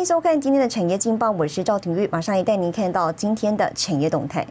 [0.00, 4.46] 迎收看今天的产业劲报，我是赵廷玉，马上也带您看到今天的产业动态。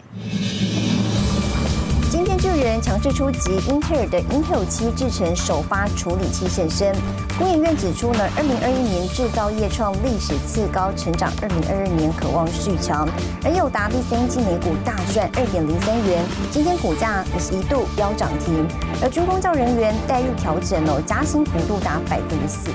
[2.11, 6.95] 今天巨人强势出击，英特尔的 Intel 七制成首发处理器现身。
[7.39, 13.09] 工研院指出呢，二零二一年制造业创历史次高，成长二零二二年渴望续强。
[13.43, 18.67] 而友达第三季每股大赚二点零三元，今天股价也是一度飙涨停。
[19.01, 22.69] 而军工教人员待遇调整哦，加薪幅度达百分之四。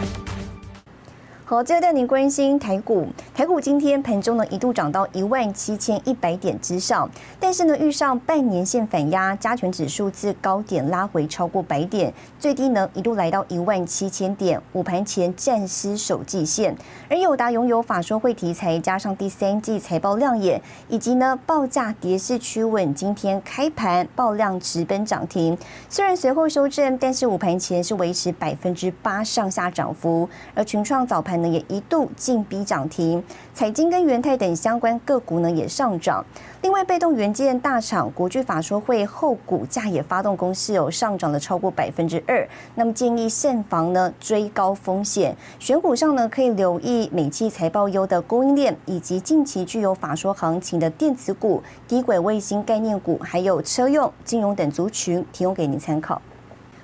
[1.46, 3.06] 好，接着带您关心台股。
[3.34, 16.76] 台股今天盘中呢一度涨到一万七千一百点之上，但是呢遇上半年线反压，加权指数自高点拉回超过百点，最低呢一度来到一万七千点，午盘前暂时守季线。
[17.10, 25.58] 而友达拥有法说会题材，加上第三季财报亮眼，以及呢报价跌势趋稳，今天开盘爆量直奔涨停。
[25.88, 30.28] 虽然随后修正，但是午盘前是维持百分之八上下涨幅。
[30.54, 31.34] 而群创早盘。
[31.34, 36.24] 呢也一度进逼涨停，彩金跟元泰等相关个股呢也上涨。
[36.62, 42.48] 另外，被动元件大厂国巨法说会后股价也发动攻势，有上涨了超过百分之二。
[42.74, 56.20] 那么建议慎防呢追高风险，选股上呢可以留意美期财报优的供应链，以及近期具有法说行情的电子股、低轨卫星概念股，还有车用、金融等族群，提供给您参考。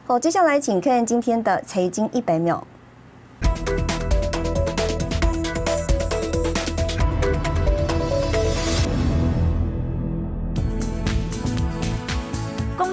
[0.07, 2.67] 好，接下来请看今天的财经一百秒。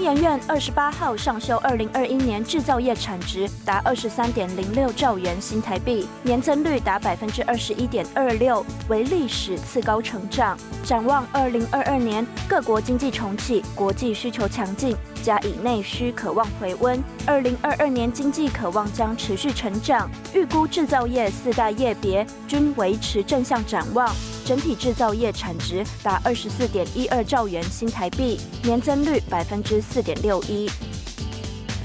[0.08, 10.58] 研院二十八号上修二零二一年制造业产值达二十三点零六兆元新台币，年增率达百分之二十一点二六，为历史次高成长。
[10.81, 20.09] 展望二零二二年，各国经济重启，国际需求强劲，加以内需渴望回温，二零二二年经济渴望将持续成长。
[20.34, 24.09] 预估制造业四大业别均维持正向展望。
[24.47, 30.72] 整体制造业产值达二十四点一二兆元新台币，年增率百分之四点六一。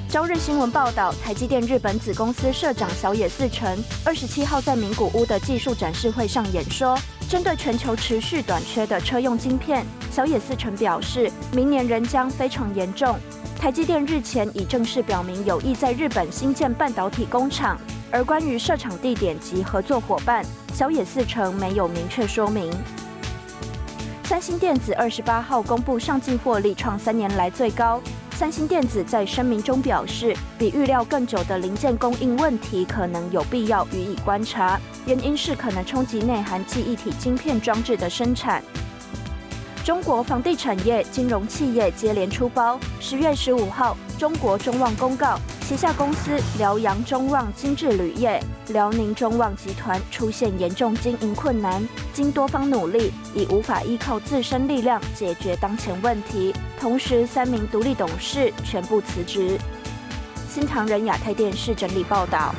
[0.09, 6.97] 朝日新闻报道，台积电日本子公司社长小野四成二十七号在名古屋的技术展示会上演说，
[7.29, 13.19] 针对全球持续短缺的车用晶片，小野四成表示，明年仍将非常严重。
[13.59, 17.77] 台积电日前已正式表明有意在日本新建半导体工厂，
[18.13, 20.47] 而关于设厂地点及合作伙伴。
[20.73, 22.73] 小野四成没有明确说明。
[24.25, 28.01] 三星电子二十八号公布上季获利创三年来最高。
[28.31, 38.63] 三星电子在声明中表示，比预料更久的零件供应问题可能有必要予以观察，原因是可能冲击内含记忆体晶片装置的生产。
[39.85, 42.81] 中国房地产业、金融企业接连出包。
[42.99, 45.39] 十月十五号，中国中旺公告。
[45.73, 48.39] 旗下公司辽阳中旺精致铝业、
[48.69, 56.55] 辽宁中旺集团出现严重经营困难，经多方努力，已无法依靠自身力量解决当前问题。
[56.79, 59.59] 同时，三名独立董事全部辞职。
[60.47, 62.55] 新唐人亚太电视整理报道。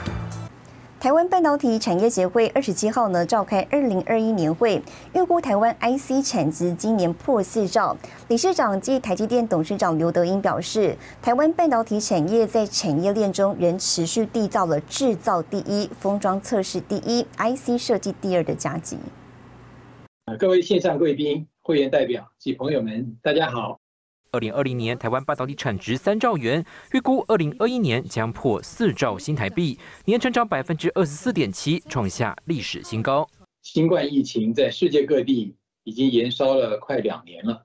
[1.03, 4.81] 台湾半导体产业协会二十七号呢召开二零二一年会，
[5.13, 7.97] 预估台湾 IC 产值今年破四兆。
[8.29, 18.97] 理事长暨台积电董事长刘德英表示，台湾半导体产业在产业链中仍持续缔造了制造第一、封装测试第一、IC 设计第二的佳绩。
[20.39, 23.82] 各位线上贵宾、会员代表及朋友们，大家好。
[24.33, 33.29] 二零二零年台湾半导体产值三兆元，预估二零二一年将破四兆新台币，年成长百分之二十四点七，创下历史新高。
[33.61, 37.63] 新冠疫情在世界各地已经延烧了快两年了，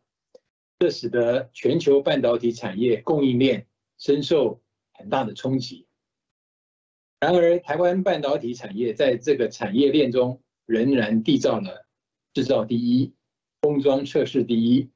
[0.79, 3.67] 这使得全球半导体产业供应链
[3.99, 4.61] 深受
[4.93, 5.87] 很大的冲击。
[7.19, 11.87] 然而，台湾半导体产业在这个产业链中仍然缔造了
[12.35, 13.11] 制造第一、
[13.63, 14.91] 封装测试第一。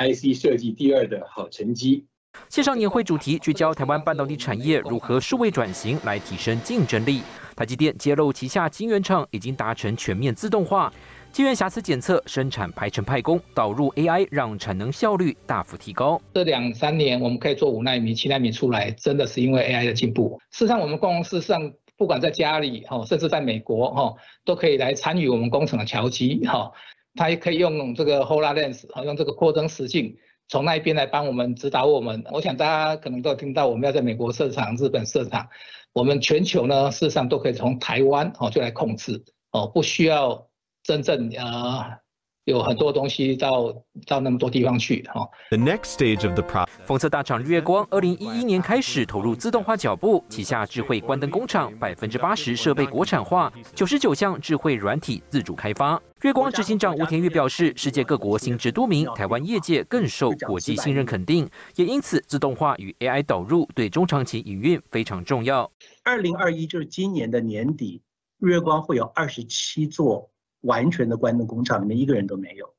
[0.00, 2.06] IC 设计第二的好成绩。
[2.48, 7.22] 线上年会主题聚焦台湾半导体产业如何数位转型来提升竞争力。
[7.54, 10.90] 台积电揭露旗下晶圆厂已经达成全面自动化，
[11.30, 16.18] 晶圆瑕疵检测、生产排程派工，导入 AI 让产能效率大幅提高。
[16.32, 20.40] 这两三年我们可以做五纳米、七纳米出来，真的是因为 AI 的进步。
[20.50, 24.14] 事实上，我们公司上不管在家里哈，甚至在美国哈，
[24.44, 26.72] 都可以来参与我们工程的调机哈。
[27.14, 30.16] 他也可以用这个 Hololens，用这个扩增实境，
[30.48, 32.24] 从那边来帮我们指导我们。
[32.30, 35.48] 我想大家可能都听到，我们要在美国设厂、日本设厂，
[35.92, 40.48] 我们全球呢事实上都可以从台湾哦就来控制哦，不需要
[40.82, 41.98] 真正呃
[42.44, 43.72] 有很多东西到
[44.06, 45.28] 到那么多地方去哈。
[45.50, 56.00] The next stage of the process，封测大厂日月光，二零一一年开始投入自动化脚步，旗下智慧关灯工厂百分之八十设备国产化，九十九项智慧软体自主开发。
[56.22, 65.70] 月光执行长吴田玉表示，世界各国心知肚明，台湾业界更受国际信任肯定，也因此自动化与 AI 导入对中长期营运非常重要。
[66.04, 68.02] 二零二一就是今年的年底，
[68.38, 70.29] 日月光会有二十七座。
[70.60, 72.74] 完全的关灯工厂里面一个人都没有，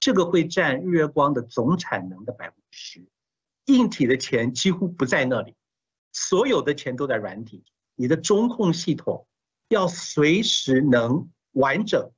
[0.00, 3.08] 这个会占日月光的总产能的百分之十。
[3.66, 5.54] 硬体的钱几乎不在那里，
[6.12, 7.64] 所有的钱都在软体。
[7.94, 9.26] 你的中控系统
[9.68, 12.10] 要随时能完整、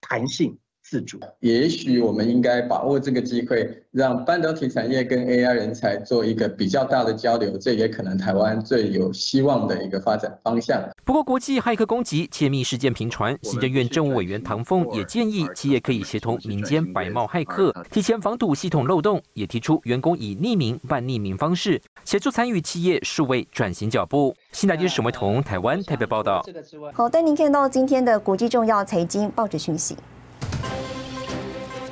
[0.00, 0.58] 弹性。
[0.88, 10.80] 自主，也许我们应该把握这个机会，让半导体产业跟 AI 人才做一个比较大的交流，这也可能台湾最有希望的一个发展方向。
[11.04, 24.32] 不过，国际骇客攻击窃密事件频传，行政院政务委员唐凤也建议企业可以协同民间白帽骇客，提前防堵系统漏洞，也提出员工以匿名、半匿名方式协助参与企业数位转型脚步。
[24.52, 26.44] 新台电沈维彤台湾台北报道。
[26.92, 29.96] 好，带您看到今天的国际重要财经报纸讯息。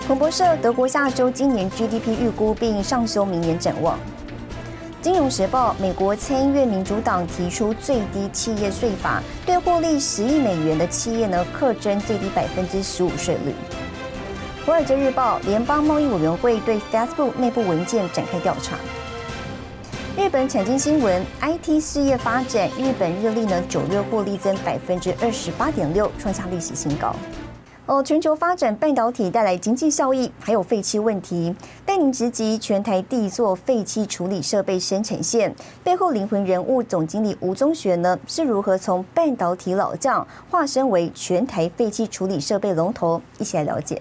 [0.07, 3.99] 彭博社：德国下周今年 GDP 预估并上修明年展望。
[5.01, 13.55] 金融时报：美国参议院民主党提出最低企业税法，对获利十亿美元的企业呢，课征最低百分之十五税率。
[14.67, 18.77] 华尔街日报：联邦贸易委员会对 Facebook 内部文件展开调查。
[20.19, 27.17] 日本产经新闻：IT 事业发展，日本日历呢九月获利增百分之二十八点六，创下历史新高。
[27.87, 31.55] 哦，全球发展半导体带来经济效益，还有废弃问题。
[31.85, 43.21] 带您直击全台第一座废气处理设备生产线背后灵魂人物总经理吴宗学呢，是如何从半导体老将化身为全台废气处理设备龙头？
[43.39, 44.01] 一起来了解。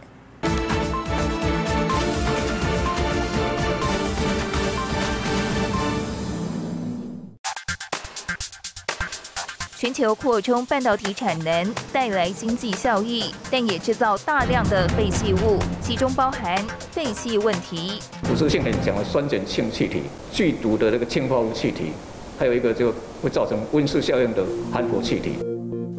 [9.77, 16.55] 全球扩充半导体产能带来经济效益，但也制造大量的废弃物，其中包含
[16.91, 17.99] 废气问题。
[18.23, 21.91] 腐蚀性很强的酸碱性气体、剧毒的这个氢化物气体，
[22.39, 25.52] 还有一个就会造成温室效应的含氟气体。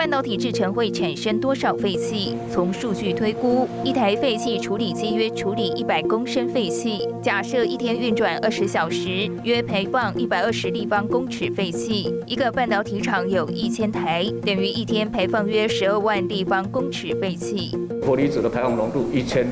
[0.05, 2.37] 半导体制成会产生多少废气？
[2.53, 12.15] 从数据推估，一台废气处理机约处理一百公升废气，假设一天运转二十小时，约排放一百二十立方公尺废气。
[12.27, 17.75] 一个半导体厂有一千台，等于一天排放约十二万立方公尺废气。
[18.03, 19.51] 玻离子的排放浓度一千，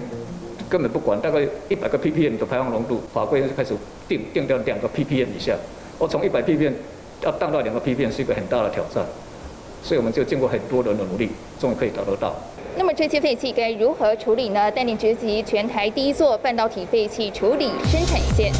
[0.68, 3.72] 根本不管，大概一百个 ppm 的排放浓度，法规就开始
[4.06, 5.56] 定定掉两个 ppm 以下。
[5.98, 6.74] 我从一百 ppm
[7.22, 9.02] 要降到两个 ppm 是一个很大的挑战。
[9.82, 12.34] 所以我们就经过很多人的努力，终于可以达得到。
[12.76, 14.70] 那么这些废气该如何处理呢？
[14.70, 18.52] 带领直击全台第一座半导体废气处理生产线。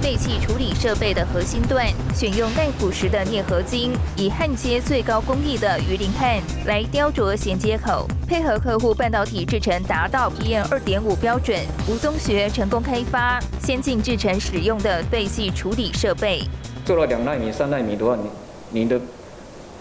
[0.00, 11.58] 废气处理设备的核心段选用耐腐蚀的镍合金，以焊接最高工艺的鱼鳞焊来雕琢衔接口，配合客户半导体制程达到 PM 二点五标准。
[11.88, 16.42] 吴宗学成功开发先进制程使用的废气处理设备。
[16.84, 18.28] 做了两纳米、三纳米的话，你。
[18.72, 19.00] 你的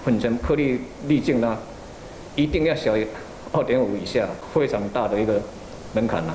[0.04, 1.58] 粉尘颗粒粒径呢，
[2.36, 3.08] 一定要小于
[3.52, 5.42] 二点五以下，非常大的一个
[5.94, 6.34] 门槛呐。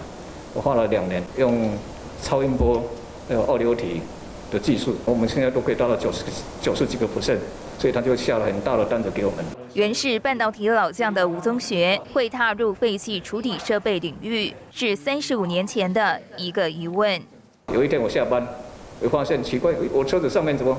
[0.53, 1.71] 我花了两年，用
[2.23, 2.83] 超音波
[3.29, 4.01] 还有二流体
[4.51, 6.23] 的技术，我们现在都可以达到九十
[6.61, 7.39] 九十几个 percent，
[7.79, 9.45] 所以他就下了很大的单子给我们。
[9.73, 17.21] 原是半导体老将的吴宗学，会踏入废弃处理设备领域，是三十五年前的一个疑问。
[17.73, 18.47] 有一天我下班，
[19.01, 20.77] 我发现奇怪，我车子上面怎么？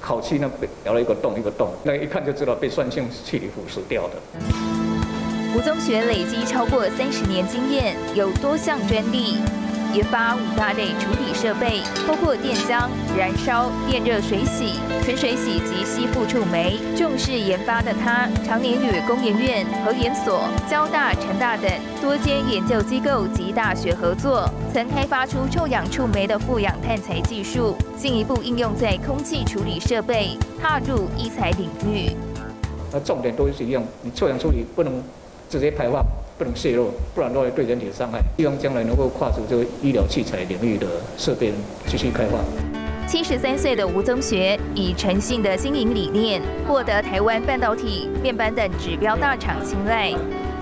[0.00, 4.14] 烤漆呢，被咬了一个洞一个洞，那一看就知道被酸性气体腐蚀掉的。
[5.54, 9.36] 吴宗学累积超过三十年经验，有多项专利。
[9.92, 16.78] 研发五大类处理设备，包括电浆、燃烧、电热水洗、纯水洗及吸附触媒。
[16.96, 21.68] 重视研发的他，常年与工研院、核研所、交大、成大等
[22.00, 32.12] 多间研究机构及大学合作，曾开发出臭氧触媒的负氧碳材技术，进一步应用在空气处理设备，踏入医材领域。
[32.92, 35.02] 那重点都是一样，你臭氧处理不能
[35.50, 36.02] 直接排放。
[36.38, 38.18] 不能泄露，不然都会对人体的伤害。
[38.38, 40.86] 希望将来能够跨足这个医疗器材领域的
[41.18, 41.52] 设备
[41.86, 42.38] 继续开发。
[43.06, 50.14] 七十三岁的吴宗学以诚信的经营理念，获得台湾半导体、面板等指标大厂青睐。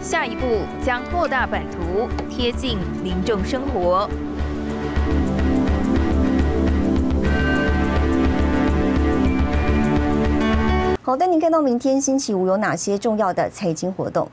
[0.02, 4.10] 下一步将扩大版图，贴近民众生活。
[11.02, 14.28] 好，带您看到明天星期五有哪些重要的财经活动。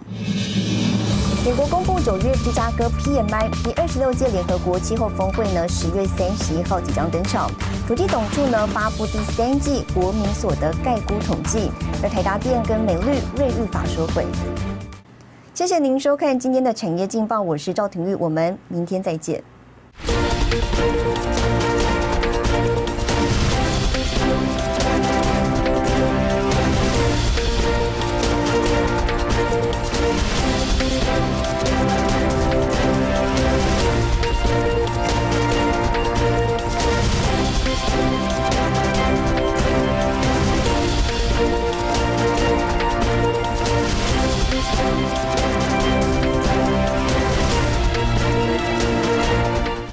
[1.45, 7.51] 美国公布九月芝加哥 PMI 第二十六届联合国气候峰会呢，十月三十一号即将登场。
[7.87, 11.69] 土地总处呢发布第三季国民所得概估统计，
[12.01, 14.25] 而台达电跟美绿瑞玉法说会。
[15.53, 19.43] 谢谢您收看今天的产业劲报，我是赵廷玉，我们明天再见。